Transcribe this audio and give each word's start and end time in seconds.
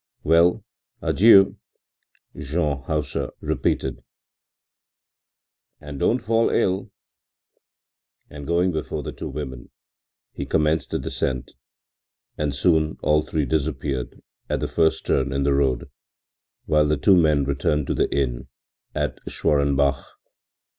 “Well, 0.23 0.65
adieu,” 1.03 1.59
Jean 2.35 2.81
Hauser 2.85 3.29
repeated, 3.39 4.03
“and 5.79 5.99
don't 5.99 6.17
fall 6.17 6.49
ill.” 6.49 6.89
And 8.27 8.47
going 8.47 8.71
before 8.71 9.03
the 9.03 9.11
two 9.11 9.29
women, 9.29 9.69
he 10.33 10.47
commenced 10.47 10.89
the 10.89 10.97
descent, 10.97 11.51
and 12.35 12.55
soon 12.55 12.97
all 13.03 13.21
three 13.21 13.45
disappeared 13.45 14.19
at 14.49 14.59
the 14.59 14.67
first 14.67 15.05
turn 15.05 15.31
in 15.31 15.43
the 15.43 15.53
road, 15.53 15.87
while 16.65 16.87
the 16.87 16.97
two 16.97 17.15
men 17.15 17.43
returned 17.43 17.85
to 17.85 17.93
the 17.93 18.09
inn 18.11 18.47
at 18.95 19.19
Schwarenbach. 19.27 20.03